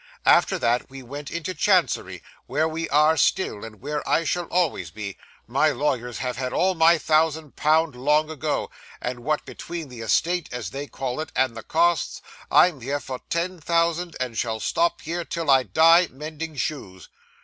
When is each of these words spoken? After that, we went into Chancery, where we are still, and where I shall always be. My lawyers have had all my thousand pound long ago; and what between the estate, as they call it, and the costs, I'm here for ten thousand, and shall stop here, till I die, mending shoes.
After 0.25 0.57
that, 0.57 0.89
we 0.89 1.03
went 1.03 1.29
into 1.29 1.53
Chancery, 1.53 2.23
where 2.47 2.67
we 2.67 2.89
are 2.89 3.15
still, 3.17 3.63
and 3.63 3.79
where 3.83 4.01
I 4.09 4.23
shall 4.23 4.45
always 4.45 4.89
be. 4.89 5.15
My 5.45 5.69
lawyers 5.69 6.17
have 6.17 6.37
had 6.37 6.53
all 6.53 6.73
my 6.73 6.97
thousand 6.97 7.55
pound 7.55 7.95
long 7.95 8.31
ago; 8.31 8.71
and 8.99 9.19
what 9.19 9.45
between 9.45 9.89
the 9.89 10.01
estate, 10.01 10.49
as 10.51 10.71
they 10.71 10.87
call 10.87 11.19
it, 11.19 11.31
and 11.35 11.55
the 11.55 11.61
costs, 11.61 12.19
I'm 12.49 12.81
here 12.81 12.99
for 12.99 13.19
ten 13.29 13.59
thousand, 13.61 14.15
and 14.19 14.35
shall 14.35 14.59
stop 14.59 15.01
here, 15.01 15.23
till 15.23 15.51
I 15.51 15.61
die, 15.61 16.07
mending 16.09 16.55
shoes. 16.55 17.07